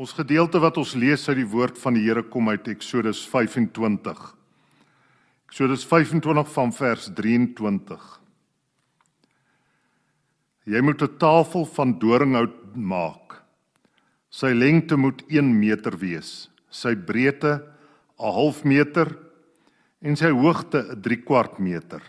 [0.00, 4.20] Ons gedeelte wat ons lees uit die woord van die Here kom uit Eksodus 25.
[5.50, 8.06] Eksodus 25 van vers 23.
[10.72, 13.44] Jy moet 'n tafel van doringhout maak.
[14.30, 17.60] Sy lengte moet 1 meter wees, sy breedte
[18.16, 19.18] 'n half meter
[20.00, 22.00] en sy hoogte 'n 3 kwart meter.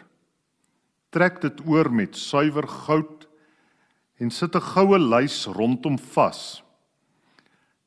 [1.11, 3.27] Trek dit oor met suiwer goud
[4.17, 6.60] en sit 'n goue lys rondom vas.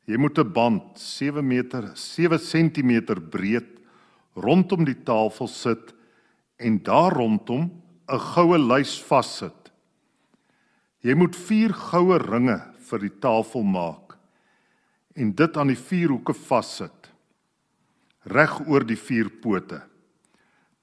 [0.05, 3.69] Jy moet 'n band 7 meter 7 cm breed
[4.37, 5.95] rondom die tafel sit
[6.59, 9.73] en daar rondom 'n goue lys vassit.
[11.01, 14.19] Jy moet 4 goue ringe vir die tafel maak
[15.17, 17.11] en dit aan die vier hoeke vassit
[18.25, 19.83] reg oor die vier pote.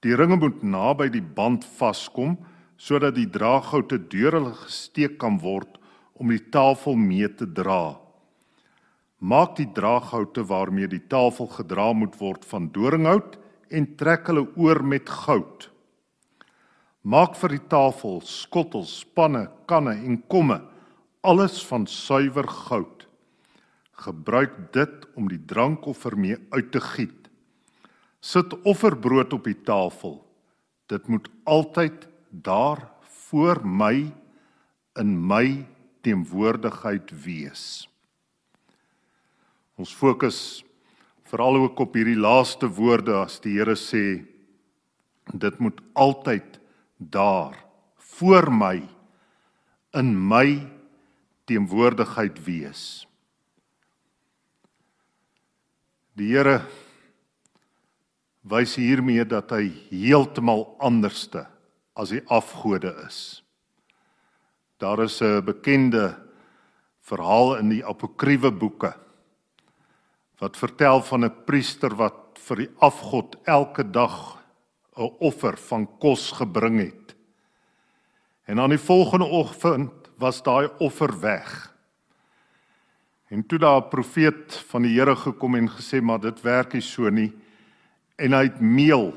[0.02, 2.38] Die ringe moet naby die band vaskom
[2.78, 5.78] sodat die draaghoute deur hulle gesteek kan word
[6.14, 8.01] om die tafel mee te dra.
[9.22, 13.38] Maak die draaghoute waarmee die tafel gedra moet word van doringhout
[13.70, 15.68] en trek hulle oor met goud.
[17.06, 20.58] Maak vir die tafel skottels, panne, kanne en komme,
[21.22, 23.06] alles van suiwer goud.
[24.02, 27.30] Gebruik dit om die drankoffer mee uit te giet.
[28.22, 30.18] Sit offerbrood op die tafel.
[30.90, 32.88] Dit moet altyd daar
[33.30, 34.10] voor my
[34.98, 35.62] in my
[36.02, 37.86] teenwoordigheid wees.
[39.80, 40.64] Ons fokus
[41.32, 44.24] veral ook op hierdie laaste woorde as die Here sê
[45.32, 46.60] dit moet altyd
[46.98, 47.56] daar
[48.18, 48.76] voor my
[49.96, 50.60] in my
[51.48, 53.06] teenwoordigheid wees.
[56.20, 56.62] Die Here
[58.42, 61.46] wys hiermee dat hy heeltemal anderste
[61.96, 63.42] as die afgode is.
[64.82, 66.18] Daar is 'n bekende
[67.00, 68.94] verhaal in die apokriewe boeke
[70.42, 74.42] wat vertel van 'n priester wat vir die afgod elke dag
[74.98, 77.16] 'n offer van kos gebring het.
[78.46, 81.76] En aan die volgende oggend was daai offer weg.
[83.30, 86.82] En toe daar 'n profeet van die Here gekom en gesê maar dit werk nie
[86.82, 87.34] so nie
[88.16, 89.14] en hy het meel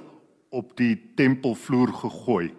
[0.50, 2.54] op die tempelvloer gegooi.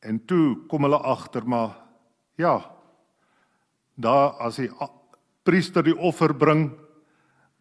[0.00, 1.76] En toe kom hulle agter maar
[2.34, 2.70] ja,
[3.94, 4.68] daar as hy
[5.44, 6.70] priester die offer bring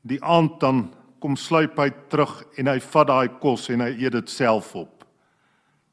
[0.08, 0.82] die aand dan
[1.22, 5.06] kom sluip hy terug en hy vat daai kos en hy eet dit self op.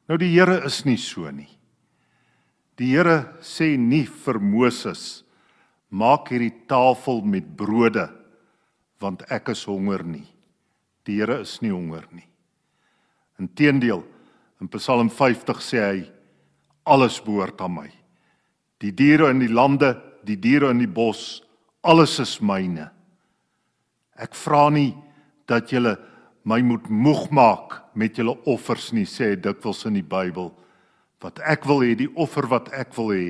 [0.09, 1.49] Nou die Here is nie so nie.
[2.81, 5.23] Die Here sê nie vir Moses
[5.89, 8.07] maak hierdie tafel met brode
[8.99, 10.25] want ek is honger nie.
[11.05, 12.25] Die Here is nie honger nie.
[13.39, 14.01] Inteendeel
[14.59, 15.99] in Psalm 50 sê hy
[16.89, 17.89] alles behoort aan my.
[18.81, 19.93] Die diere in die lande,
[20.25, 21.41] die diere in die bos,
[21.83, 22.89] alles is myne.
[24.19, 24.93] Ek vra nie
[25.49, 25.95] dat julle
[26.47, 30.51] my moet moeg maak met julle offers nie, sê dikwels in die Bybel.
[31.23, 33.27] Wat ek wil hê, die offer wat ek wil hê,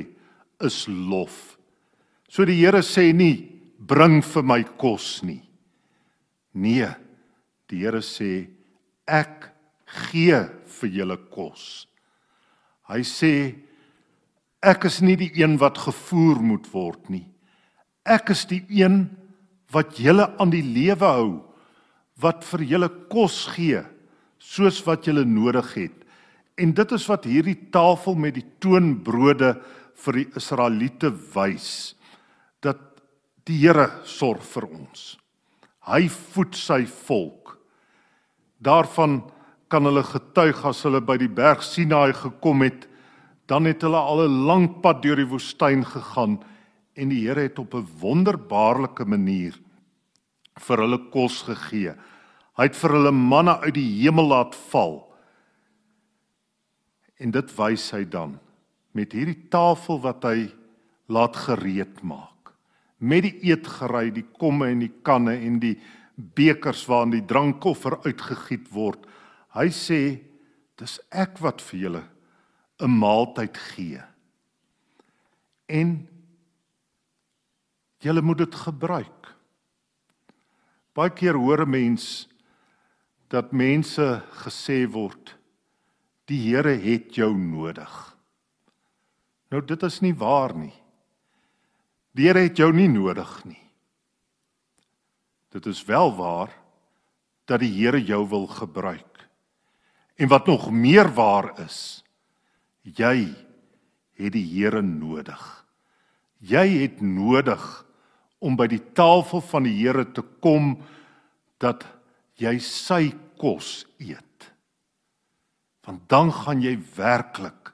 [0.65, 1.57] is lof.
[2.29, 3.49] So die Here sê nie
[3.79, 5.41] bring vir my kos nie.
[6.53, 6.89] Nee,
[7.69, 8.49] die Here sê
[9.09, 9.49] ek
[10.09, 10.43] gee
[10.79, 11.87] vir julle kos.
[12.89, 13.33] Hy sê
[14.61, 17.28] ek is nie die een wat gevoer moet word nie.
[18.09, 19.03] Ek is die een
[19.73, 21.31] wat julle aan die lewe hou,
[22.19, 23.83] wat vir julle kos gee
[24.39, 25.95] soos wat julle nodig het.
[26.59, 29.53] En dit is wat hierdie tafel met die toonbrode
[30.03, 31.69] vir die Israeliete wys
[32.63, 32.79] dat
[33.47, 35.15] die Here sorg vir ons.
[35.87, 37.55] Hy voed sy volk.
[38.59, 39.21] Daarvan
[39.71, 42.87] kan hulle getuig as hulle by die berg Sinaai gekom het,
[43.49, 46.39] dan het hulle al 'n lang pad deur die woestyn gegaan
[46.99, 49.55] en die Here het op 'n wonderbaarlike manier
[50.59, 51.95] vir hulle kos gegee.
[52.57, 55.07] Hy het vir hulle manna uit die hemel laat val.
[57.19, 58.39] En dit wys hy dan
[58.91, 60.49] met hierdie tafel wat hy
[61.07, 62.53] laat gereed maak.
[62.99, 65.77] Met die eetgerei, die komme en die kanne en die
[66.35, 69.05] bekers waarin die drankoffer uitgegiet word.
[69.55, 70.19] Hy sê
[70.79, 72.03] dis ek wat vir julle
[72.79, 74.01] 'n maaltyd gee.
[75.67, 76.07] En
[77.99, 79.35] julle moet dit gebruik.
[80.95, 82.27] Baie keer hoor 'n mens
[83.29, 85.35] dat mense gesê word
[86.25, 88.17] die Here het jou nodig.
[89.49, 90.73] Nou dit is nie waar nie.
[92.13, 93.63] Die Here het jou nie nodig nie.
[95.49, 96.53] Dit is wel waar
[97.45, 99.29] dat die Here jou wil gebruik.
[100.15, 102.03] En wat nog meer waar is,
[102.83, 103.35] jy
[104.13, 105.65] het die Here nodig.
[106.39, 107.85] Jy het nodig
[108.39, 110.77] om by die tafel van die Here te kom
[111.59, 111.83] dat
[112.39, 114.47] jy sy kos eet.
[115.87, 117.73] Want dan gaan jy werklik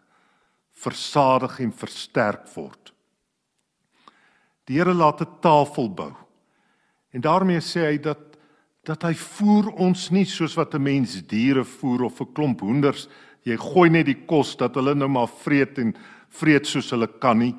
[0.75, 2.93] versadig en versterk word.
[4.65, 6.13] Die Here laat 'n tafel bou.
[7.13, 8.19] En daarmee sê hy dat
[8.85, 13.07] dat hy voer ons nie soos wat 'n mens diere voer of 'n klomp hoenders
[13.45, 15.93] jy gooi net die kos dat hulle nou maar vreet en
[16.35, 17.53] vreet soos hulle kan nie.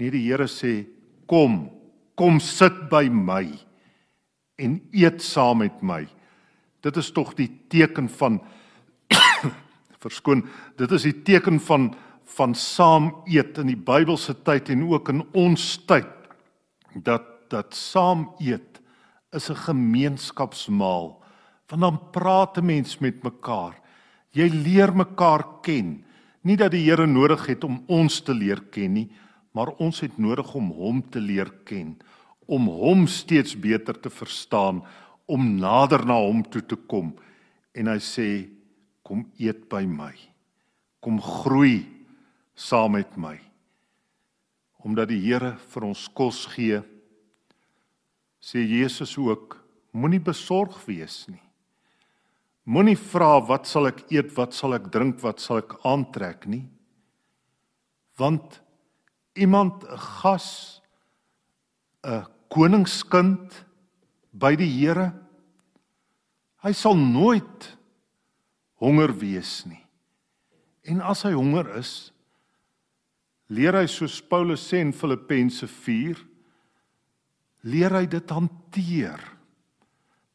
[0.00, 0.86] Nee, die Here sê
[1.28, 1.66] kom,
[2.16, 3.44] kom sit by my
[4.56, 6.06] en eet saam met my.
[6.80, 8.40] Dit is tog die teken van
[10.02, 10.46] verskoon,
[10.80, 11.94] dit is die teken van
[12.36, 16.10] van saam eet in die Bybelse tyd en ook in ons tyd
[17.06, 18.80] dat dat saam eet
[19.32, 21.22] is 'n gemeenskapsmaal.
[21.68, 23.80] Want dan praat 'n mens met mekaar.
[24.30, 26.04] Jy leer mekaar ken.
[26.42, 29.10] Nie dat die Here nodig het om ons te leer ken nie,
[29.56, 31.94] maar ons het nodig om hom te leer ken,
[32.44, 34.82] om hom steeds beter te verstaan,
[35.24, 37.14] om nader na hom toe te kom.
[37.72, 38.28] En hy sê,
[39.06, 40.12] kom eet by my.
[41.00, 41.86] Kom groei
[42.56, 43.36] saam met my.
[44.84, 46.82] Omdat die Here vir ons kos gee,
[48.38, 49.56] sê Jesus ook
[49.96, 51.42] moenie besorg wees nie.
[52.66, 56.64] Moenie vra wat sal ek eet, wat sal ek drink, wat sal ek aantrek nie.
[58.18, 58.60] Want
[59.36, 60.80] iemand 'n gas
[62.04, 63.64] 'n koningskind
[64.32, 65.12] by die Here
[66.66, 67.76] hy sal nooit
[68.82, 69.82] honger wees nie.
[70.86, 72.10] En as hy honger is,
[73.50, 75.68] leer hy soos Paulus sê in Filippense
[77.66, 79.22] leer hy dit hanteer.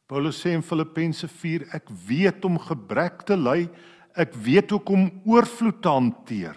[0.08, 3.68] Paulus sê in Filippense 4 ek weet om gebrek te ly,
[4.16, 6.56] ek weet ook om oorvloed te hanteer.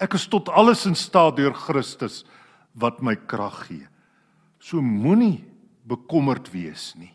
[0.00, 2.24] Ek is tot alles in staat deur Christus
[2.76, 3.86] wat my krag gee.
[4.60, 5.44] So moenie
[5.88, 7.12] bekommerd wees nie.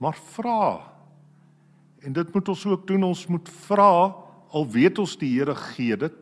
[0.00, 0.62] Maar vra.
[2.04, 3.90] En dit moet ons ook doen, ons moet vra
[4.56, 6.14] al weet ons die Here gee dit,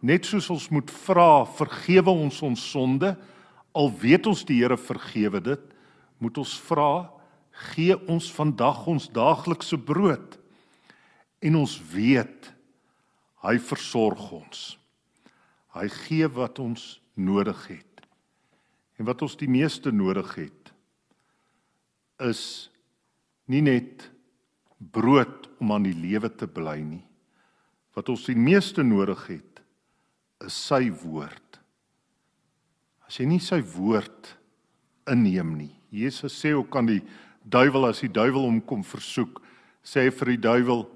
[0.00, 3.10] net soos ons moet vra vergewe ons ons sonde
[3.72, 5.62] Al weet ons die Here vergewe dit,
[6.20, 7.08] moet ons vra,
[7.72, 10.36] gee ons vandag ons daaglikse brood.
[11.42, 12.52] En ons weet
[13.42, 14.60] hy versorg ons.
[15.72, 18.04] Hy gee wat ons nodig het.
[19.00, 20.72] En wat ons die meeste nodig het
[22.22, 22.70] is
[23.50, 24.04] nie net
[24.78, 27.02] brood om aan die lewe te bly nie.
[27.96, 29.62] Wat ons die meeste nodig het
[30.46, 31.52] is sy woord
[33.12, 34.30] as jy nie sy woord
[35.12, 35.72] inneem nie.
[35.92, 37.02] Jesus sê ook aan die
[37.44, 39.42] duiwel as die duiwel hom kom versoek,
[39.84, 40.86] sê hy vir die duiwel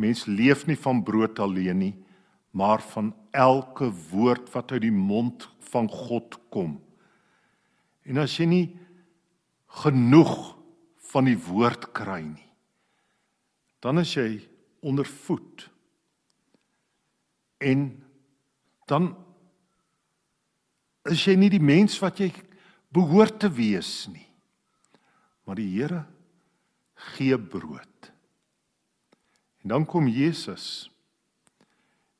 [0.00, 1.92] mens leef nie van brood alleen nie,
[2.56, 6.78] maar van elke woord wat uit die mond van God kom.
[8.08, 8.66] En as jy nie
[9.82, 10.54] genoeg
[11.12, 12.48] van die woord kry nie,
[13.84, 14.40] dan is jy
[14.80, 15.66] ondervoed.
[17.60, 17.90] En
[18.88, 19.12] dan
[21.12, 22.30] is jy nie die mens wat jy
[22.94, 24.24] behoort te wees nie.
[25.44, 26.06] Maar die Here
[27.12, 28.12] gee brood.
[29.62, 30.86] En dan kom Jesus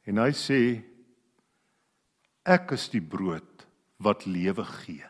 [0.06, 0.60] en hy sê
[2.46, 3.66] ek is die brood
[4.02, 5.04] wat lewe gee.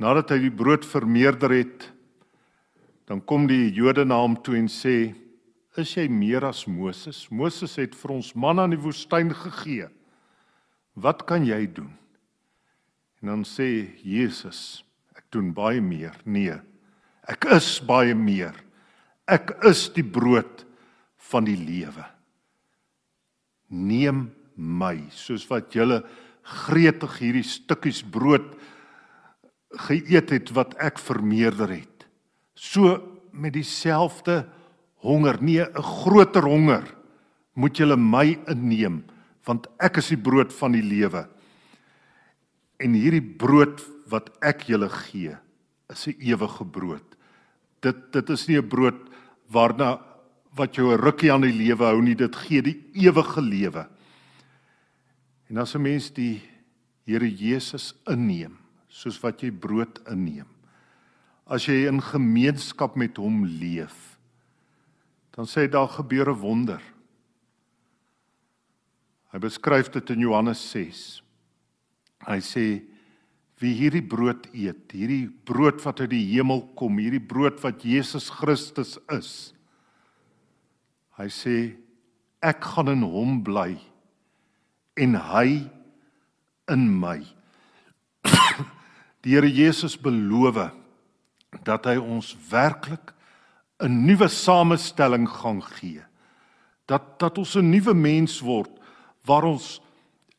[0.00, 1.86] Nadat hy die brood vermeerder het,
[3.06, 5.14] dan kom die Jode na hom toe en sê:
[5.76, 7.28] "Is jy meer as Moses?
[7.30, 9.88] Moses het vir ons manna in die woestyn gegee.
[10.94, 11.92] Wat kan jy doen?"
[13.20, 14.82] En dan sê Jesus,
[15.14, 16.16] ek doen baie meer.
[16.24, 16.56] Nee.
[17.28, 18.56] Ek is baie meer.
[19.28, 20.64] Ek is die brood
[21.30, 22.06] van die lewe.
[23.70, 26.02] Neem my soos wat julle
[26.42, 28.56] gretig hierdie stukkies brood
[29.86, 32.06] geëet het wat ek vermeerder het.
[32.54, 32.98] So
[33.32, 34.44] met dieselfde
[35.00, 36.84] honger, nee, 'n groter honger
[37.54, 39.04] moet julle my inneem
[39.46, 41.26] want ek is die brood van die lewe.
[42.78, 45.36] En hierdie brood wat ek julle gee,
[45.90, 47.16] is 'n ewige brood.
[47.80, 48.98] Dit dit is nie 'n brood
[49.48, 49.98] waarna
[50.56, 53.88] wat jou 'n rukkie aan die lewe hou nie, dit gee die ewige lewe.
[55.48, 56.42] En as 'n mens die
[57.06, 60.46] Here Jesus inneem, soos wat jy brood inneem,
[61.46, 64.18] as jy in gemeenskap met hom leef,
[65.34, 66.82] dan sê daar gebeur 'n wonder.
[69.32, 71.22] Hy beskryf dit in Johannes 6.
[72.26, 72.82] Hy sê
[73.60, 78.30] wie hierdie brood eet, hierdie brood wat uit die hemel kom, hierdie brood wat Jesus
[78.30, 79.52] Christus is.
[81.18, 81.56] Hy sê
[82.40, 83.76] ek gaan in hom bly
[84.96, 85.68] en hy
[86.70, 87.20] in my.
[89.22, 90.70] die Here Jesus beloof
[91.66, 93.12] dat hy ons werklik
[93.80, 96.04] 'n nuwe samestelling gaan gee.
[96.86, 98.70] Dat dat ons 'n nuwe mens word
[99.24, 99.80] waar ons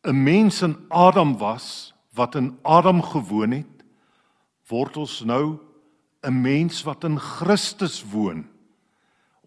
[0.04, 3.84] 'n mens in Adam was wat in Adam gewoon het,
[4.68, 5.60] word ons nou
[6.24, 8.48] 'n mens wat in Christus woon.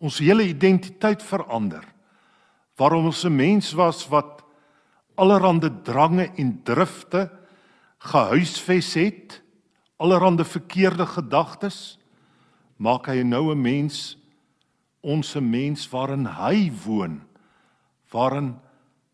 [0.04, 1.84] Ons hele identiteit verander.
[2.76, 4.44] Waarom ons 'n mens was wat
[5.16, 7.30] allerhande drange en drifte
[7.98, 9.42] gehuisves het,
[9.96, 11.98] allerhande verkeerde gedagtes,
[12.76, 14.18] maak hy nou 'n mens
[15.00, 17.22] ons 'n mens waarin hy woon,
[18.10, 18.60] waarin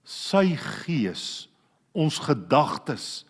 [0.05, 1.49] sy gees
[1.93, 3.25] ons gedagtes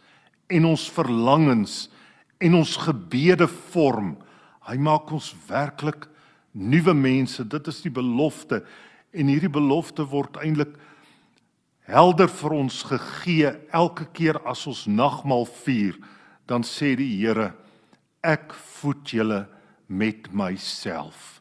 [0.49, 1.91] en ons verlangens
[2.39, 4.17] en ons gebede vorm.
[4.61, 6.09] Hy maak ons werklik
[6.53, 7.45] nuwe mense.
[7.45, 8.63] Dit is die belofte
[9.11, 10.77] en hierdie belofte word eintlik
[11.91, 15.97] helder vir ons gegee elke keer as ons nagmaal vier.
[16.47, 17.53] Dan sê die Here,
[18.23, 19.45] ek voed julle
[19.89, 21.41] met myself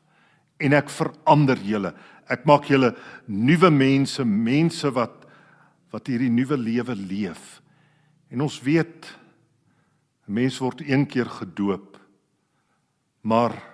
[0.60, 1.94] en ek verander julle.
[2.30, 2.92] Ek maak julle
[3.28, 5.16] nuwe mense, mense wat
[5.90, 7.62] wat hierdie nuwe lewe leef.
[8.30, 9.08] En ons weet
[10.28, 11.98] 'n mens word een keer gedoop.
[13.22, 13.69] Maar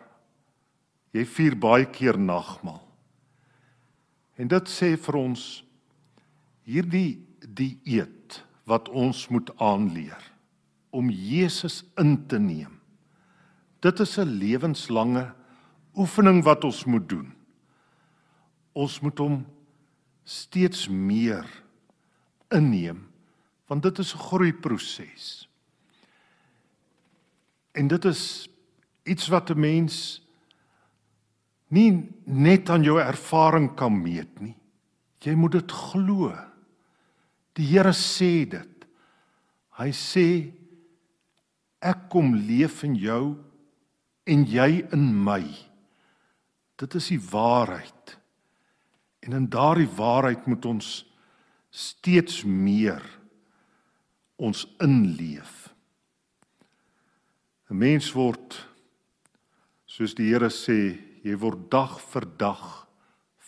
[1.16, 2.84] jy vier baie keer nagmaal.
[4.36, 5.44] En dit sê vir ons
[6.68, 7.22] hierdie
[7.56, 10.32] die eet wat ons moet aanleer
[10.96, 12.82] om Jesus in te neem.
[13.80, 15.32] Dit is 'n lewenslange
[15.96, 17.32] oefening wat ons moet doen.
[18.74, 19.46] Ons moet hom
[20.24, 21.46] steeds meer
[22.52, 23.08] inneem
[23.68, 25.48] want dit is 'n groeiproses.
[27.74, 28.50] En dit is
[29.04, 30.25] iets wat 'n mens
[31.74, 31.90] nie
[32.26, 34.56] net aan jou ervaring kan meet nie.
[35.26, 36.30] Jy moet dit glo.
[37.58, 38.86] Die Here sê dit.
[39.80, 40.28] Hy sê
[41.86, 43.36] ek kom leef in jou
[44.26, 45.44] en jy in my.
[46.80, 48.16] Dit is die waarheid.
[49.26, 50.90] En in daardie waarheid moet ons
[51.76, 53.04] steeds meer
[54.36, 55.74] ons inleef.
[57.70, 58.60] 'n Mens word
[59.86, 62.63] soos die Here sê, jy word dag vir dag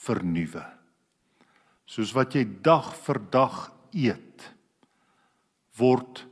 [0.07, 0.63] vernuwe.
[1.87, 3.57] Soos wat jy dag vir dag
[3.93, 4.47] eet,
[5.77, 6.23] word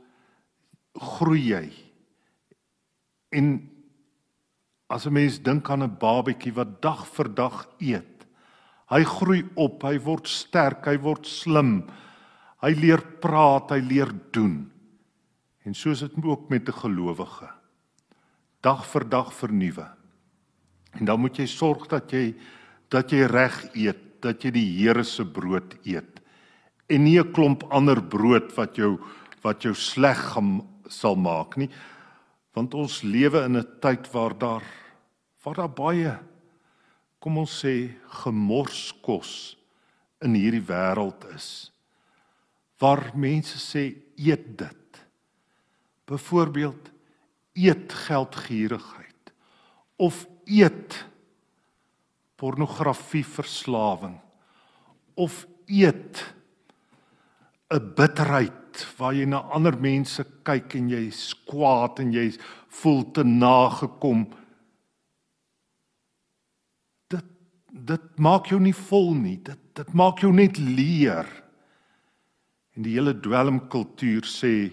[0.96, 1.66] groei jy.
[3.30, 3.70] En
[4.90, 8.26] as 'n mens dink aan 'n babatjie wat dag vir dag eet,
[8.90, 11.88] hy groei op, hy word sterk, hy word slim.
[12.62, 14.70] Hy leer praat, hy leer doen.
[15.64, 17.50] En so is dit ook met 'n gelowige.
[18.62, 19.95] Dag vir dag vernuwe.
[20.98, 22.34] En dan moet jy sorg dat jy
[22.88, 26.20] dat jy reg eet, dat jy die Here se brood eet
[26.88, 28.98] en nie 'n klomp ander brood wat jou
[29.42, 30.36] wat jou sleg
[30.88, 31.70] sal maak nie.
[32.54, 34.62] Want ons lewe in 'n tyd waar daar
[35.44, 36.18] waar daar baie
[37.20, 37.90] kom ons sê
[38.22, 39.56] gemorskos
[40.22, 41.72] in hierdie wêreld is
[42.78, 45.06] waar mense sê eet dit.
[46.06, 46.90] Byvoorbeeld
[47.54, 49.32] eet geldgierigheid
[49.96, 51.04] of eet
[52.36, 54.18] pornografie verslawing
[55.14, 56.24] of eet
[57.70, 62.28] 'n bitterheid waar jy na ander mense kyk en jy's kwaad en jy
[62.68, 64.26] voel te nagekom.
[67.08, 67.24] Dit
[67.70, 69.36] dit maak jou nie vol nie.
[69.42, 71.26] Dit dit maak jou net leer.
[72.76, 74.70] En die hele dwelmkultuur sê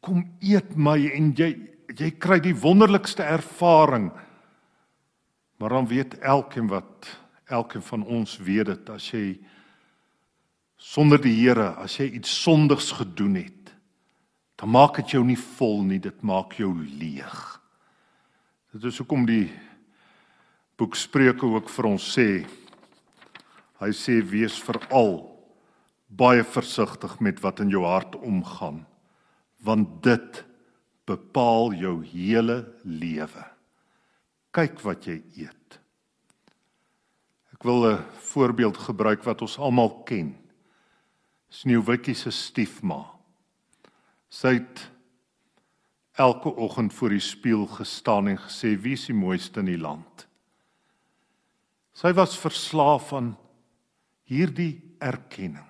[0.00, 1.54] kom eet my en jy
[1.98, 4.10] jy kry die wonderlikste ervaring.
[5.60, 9.24] Maar dan weet elkeen wat elkeen van ons weet dit as jy
[10.80, 13.74] sonder die Here, as jy iets sondigs gedoen het,
[14.56, 17.36] dan maak dit jou nie vol nie, dit maak jou leeg.
[18.72, 19.50] Dit is hoekom die
[20.80, 22.28] boek Spreuke ook vir ons sê
[23.80, 25.26] hy sê wees veral
[26.08, 28.86] baie versigtig met wat in jou hart omgaan
[29.60, 30.44] want dit
[31.04, 33.49] bepaal jou hele lewe.
[34.50, 35.78] Kyk wat jy eet.
[37.54, 40.34] Ek wil 'n voorbeeld gebruik wat ons almal ken.
[41.50, 43.06] Sneeuwwitjie se stiefma.
[44.28, 44.90] Sy het
[46.14, 50.26] elke oggend voor die spieël gestaan en gesê wie is die mooiste in die land.
[51.92, 53.36] Sy was verslaaf aan
[54.24, 55.66] hierdie erkenning.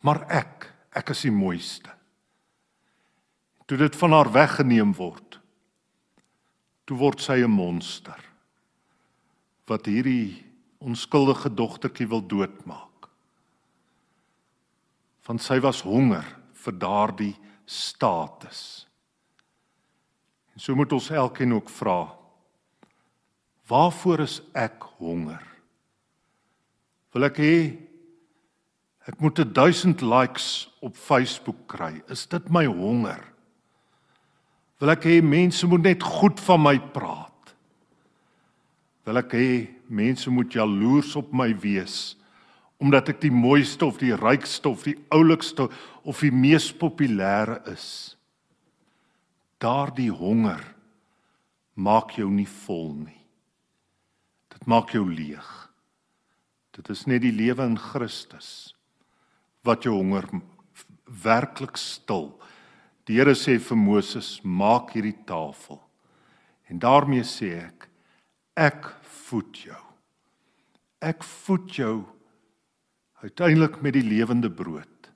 [0.00, 1.90] Maar ek, ek is die mooiste.
[3.66, 5.39] Toe dit van haar weggeneem word,
[6.90, 8.18] toe word sy 'n monster
[9.70, 10.42] wat hierdie
[10.82, 13.06] onskuldige dogtertjie wil doodmaak.
[15.22, 16.26] Want sy was honger
[16.64, 18.88] vir daardie status.
[20.54, 22.10] En so moet ons elkeen ook vra:
[23.68, 25.46] Waarvoor is ek honger?
[27.14, 27.78] Wil ek hê
[29.06, 32.02] ek moet 1000 likes op Facebook kry?
[32.08, 33.22] Is dit my honger?
[34.80, 37.52] Wil ek hê mense moet net goed van my praat?
[39.04, 39.50] Wil ek hê
[39.92, 42.16] mense moet jaloers op my wees
[42.80, 45.66] omdat ek die mooiste of die rykste of die oulikste
[46.08, 48.16] of die mees populêre is?
[49.60, 50.62] Daardie honger
[51.76, 53.20] maak jou nie vol nie.
[54.48, 55.48] Dit maak jou leeg.
[56.72, 58.72] Dit is net die lewe in Christus
[59.68, 60.24] wat jou honger
[61.20, 62.30] werklik stil.
[63.10, 65.80] Die Here sê vir Moses: "Maak hierdie tafel."
[66.70, 67.88] En daarmee sê ek:
[68.54, 68.86] Ek
[69.26, 69.80] voed jou.
[71.02, 72.04] Ek voed jou
[73.24, 75.10] uiteindelik met die lewende brood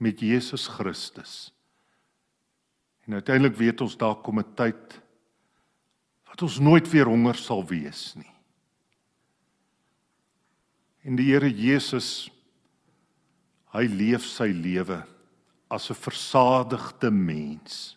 [0.00, 1.52] met Jesus Christus.
[3.06, 5.00] En uiteindelik weet ons daar kom 'n tyd
[6.26, 8.34] wat ons nooit weer honger sal wees nie.
[11.04, 12.30] En die Here Jesus
[13.72, 15.06] hy leef sy lewe
[15.70, 17.96] as 'n versadigde mens.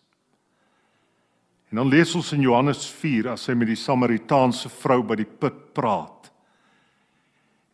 [1.74, 5.26] En dan lees ons in Johannes 4 as hy met die Samaritaanse vrou by die
[5.26, 6.30] put praat.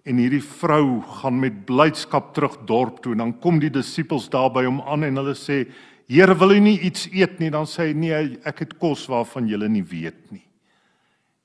[0.08, 4.48] En hierdie vrou gaan met blydskap terug dorp toe en dan kom die disippels daar
[4.50, 5.68] by hom aan en hulle sê:
[6.08, 9.46] "Here, wil u nie iets eet nie?" Dan sê hy: "Nee, ek het kos waarvan
[9.46, 10.46] julle nie weet nie."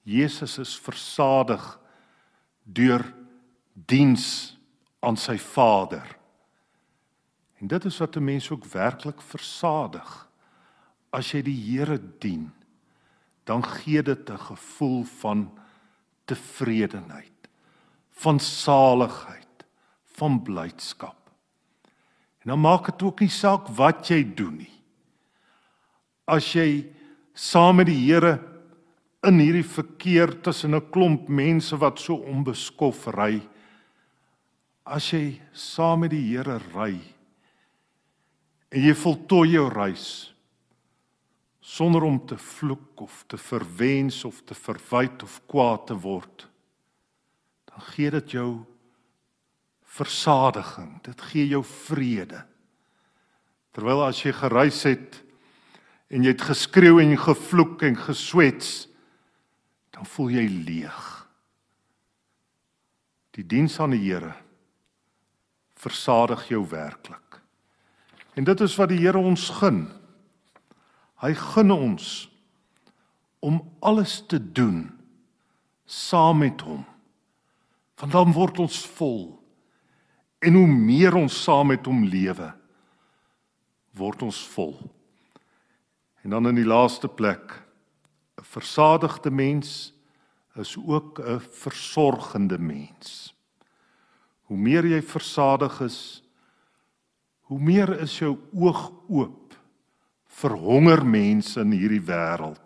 [0.05, 1.79] Jesus is versadig
[2.63, 3.03] deur
[3.73, 4.55] diens
[5.01, 6.14] aan sy Vader.
[7.65, 10.29] En dit is wat 'n mens ook werklik versadig.
[11.09, 12.53] As jy die Here dien,
[13.43, 15.59] dan gee dit 'n gevoel van
[16.25, 17.49] tevredenheid,
[18.11, 19.65] van saligheid,
[20.03, 21.29] van blydskap.
[22.39, 24.81] En dan maak dit ook nie saak wat jy doen nie.
[26.25, 26.85] As jy
[27.33, 28.39] saam met die Here
[29.23, 33.41] in hierdie verkeer tussen 'n klomp mense wat so onbeskof ry,
[34.83, 37.14] as jy saam met die Here ry
[38.75, 40.07] en jy voltooi jou reis
[41.65, 46.45] sonder om te vloek of te verwens of te verwyd of kwaad te word.
[47.71, 48.49] Dan gee dit jou
[49.95, 52.43] versadiging dit gee jou vrede.
[53.75, 55.21] Terwyl as jy gereis het
[56.11, 58.89] en jy het geskreeu en gevloek en geswets
[59.95, 61.03] dan voel jy leeg.
[63.39, 64.35] Die diens aan die Here
[65.79, 67.44] versadig jou werklik.
[68.35, 69.85] En dit is wat die Here ons gun.
[71.23, 72.27] Hy gun ons
[73.39, 74.89] om alles te doen
[75.85, 76.83] saam met hom.
[77.95, 79.37] Want dan word ons vol.
[80.43, 82.51] En hoe meer ons saam met hom lewe,
[83.95, 84.75] word ons vol.
[86.25, 87.61] En dan in die laaste plek,
[88.37, 89.93] 'n versadigde mens
[90.55, 93.33] is ook 'n versorgende mens.
[94.43, 96.24] Hoe meer jy versadig is,
[97.49, 99.55] hoe meer is jou oog oop
[100.41, 102.61] vir honger mense in hierdie wêreld.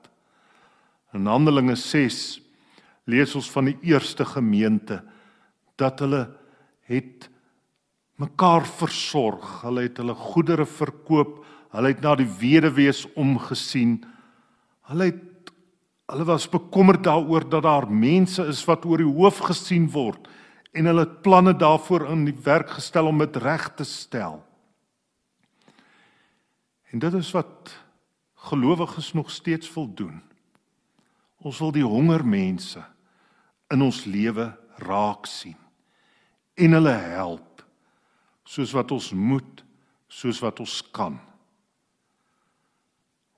[1.14, 2.40] In Handelinge 6
[3.10, 5.02] lees ons van die eerste gemeente
[5.80, 6.26] dat hulle
[6.90, 7.28] het
[8.20, 11.40] mekaar versorg, hulle het hulle goedere verkoop,
[11.74, 14.00] hulle het na die weduwees omgesien.
[14.90, 15.54] Hulle het
[16.10, 20.26] hulle was bekommerd daaroor dat daar mense is wat oor die hoof gesien word
[20.74, 24.40] en hulle het planne daarvoor in die werk gestel om dit reg te stel.
[26.90, 27.76] En dit is wat
[28.50, 30.22] gelowiges nog steeds wil doen.
[31.38, 32.82] Ons wil die honger mense
[33.70, 34.50] in ons lewe
[34.82, 35.58] raak sien
[36.60, 37.64] en hulle help
[38.44, 39.62] soos wat ons moet,
[40.12, 41.16] soos wat ons kan.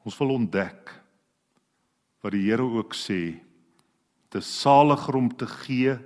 [0.01, 0.93] Ons wil ontdek
[2.23, 3.37] wat die Here ook sê,
[4.31, 5.97] is saliger om te gee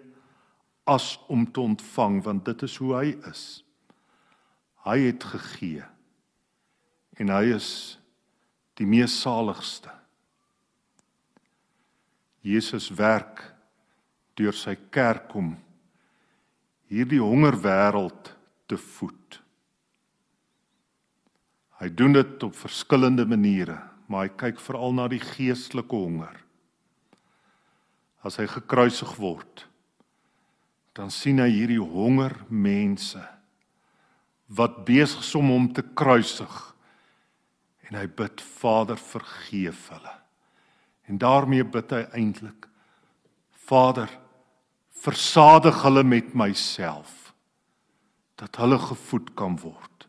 [0.89, 3.43] as om te ontvang want dit is hoe hy is.
[4.86, 5.86] Hy het gegee
[7.19, 7.69] en hy is
[8.80, 9.91] die mees saligste.
[12.45, 13.41] Jesus werk
[14.38, 15.54] deur sy kerk om
[16.91, 18.34] hierdie honger wêreld
[18.69, 19.39] te voed.
[21.80, 26.36] Hy doen dit op verskillende maniere, maar hy kyk veral na die geestelike honger.
[28.25, 29.65] As hy gekruisig word,
[30.95, 33.21] dan sien hy hierdie honger mense
[34.56, 36.54] wat besig is om hom te kruisig
[37.86, 40.13] en hy bid Vader vergeef hulle.
[41.06, 42.67] En daarmee bid hy eintlik
[43.65, 44.10] Vader
[45.06, 47.34] versadig hulle met myself
[48.41, 50.08] dat hulle gevoed kan word.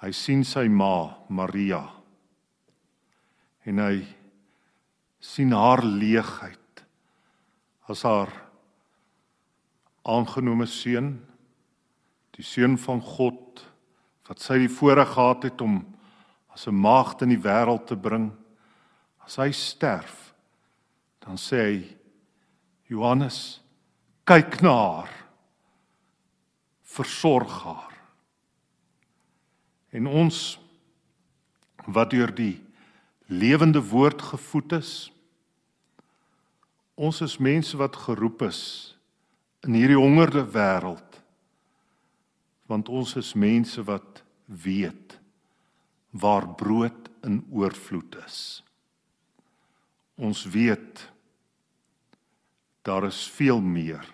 [0.00, 1.84] Hy sien sy ma Maria
[3.64, 4.02] en hy
[5.24, 6.84] sien haar leegheid
[7.88, 8.32] as haar
[10.04, 11.14] aangenome seun
[12.36, 13.62] die seun van God
[14.28, 15.82] wat sy die voorreg gehad het om
[16.54, 18.32] as 'n maagd in die wêreld te bring.
[19.24, 20.34] As hy sterf
[21.18, 21.96] dan sê hy
[22.86, 23.60] Johannes
[24.24, 25.10] kyk na haar.
[26.82, 27.92] Versorg haar.
[29.90, 30.58] En ons
[31.86, 32.62] wat deur die
[33.26, 35.10] lewende woord gevoed is
[36.94, 38.60] ons is mense wat geroep is
[39.66, 41.13] in hierdie hongerde wêreld
[42.70, 45.18] want ons is mense wat weet
[46.14, 48.38] waar brood in oorvloed is.
[50.14, 51.08] Ons weet
[52.86, 54.04] daar is veel meer.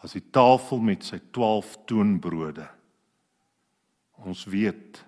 [0.00, 2.68] As die tafel met sy 12 toonbrode.
[4.24, 5.02] Ons weet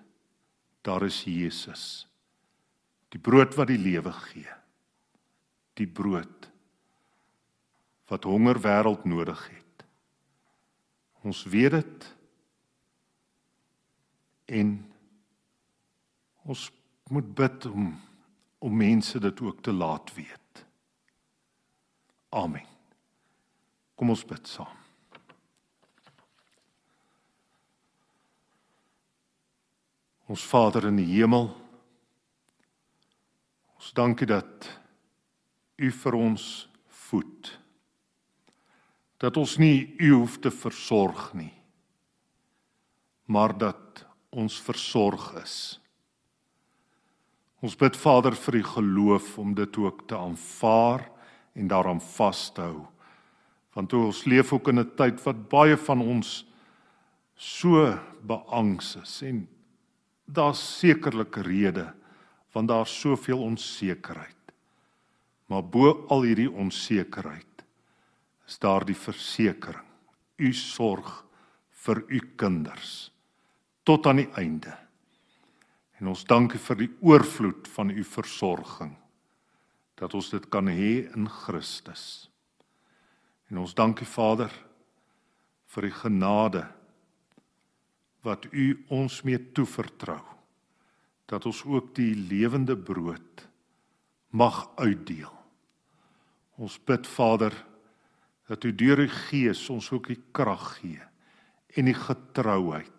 [0.85, 2.05] daar is Jesus.
[3.09, 4.57] Die brood wat die lewe gee.
[5.79, 6.49] Die brood
[8.09, 9.85] wat honger wêreld nodig het.
[11.25, 12.07] Ons weet dit
[14.49, 14.75] en
[16.49, 16.69] ons
[17.13, 17.89] moet bid om
[18.59, 20.65] om mense dit ook te laat weet.
[22.35, 22.65] Amen.
[23.95, 24.75] Kom ons bid saam.
[30.29, 31.47] Ons Vader in die hemel.
[33.79, 34.67] Ons dankie dat
[35.79, 36.43] U vir ons
[37.07, 37.53] voed.
[39.23, 41.53] Dat ons nie U hoef te versorg nie.
[43.31, 43.88] Maar dat
[44.29, 45.79] ons versorg is.
[47.59, 51.03] Ons bid Vader vir die geloof om dit ook te aanvaar
[51.57, 52.85] en daaraan vas te hou.
[53.75, 56.45] Want ons leef ook in 'n tyd wat baie van ons
[57.35, 59.47] so beangs is en
[60.25, 61.93] daar's sekerlik redes
[62.53, 64.35] want daar's soveel onsekerheid.
[65.47, 67.63] Maar bo al hierdie onsekerheid
[68.47, 69.85] is daar die versekering.
[70.37, 71.25] U sorg
[71.69, 73.08] vir u kinders
[73.89, 74.75] tot aan die einde.
[75.97, 78.93] En ons dank U vir die oorvloed van U versorging
[79.99, 82.29] dat ons dit kan hê in Christus.
[83.49, 84.53] En ons dank U Vader
[85.73, 86.63] vir die genade
[88.25, 90.21] wat U ons mee toevertrou
[91.29, 93.45] dat ons ook die lewende brood
[94.29, 95.33] mag uitdeel.
[96.61, 97.57] Ons bid Vader
[98.49, 101.01] dat U deur die Gees ons ook die krag gee
[101.77, 102.98] en die getrouheid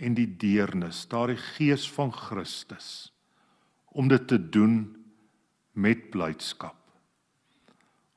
[0.00, 3.10] en die deernis, daardie gees van Christus
[3.90, 4.84] om dit te doen
[5.72, 6.76] met blydskap.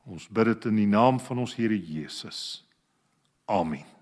[0.04, 2.64] Ons bid dit in die naam van ons Here Jesus.
[3.46, 3.93] Amen.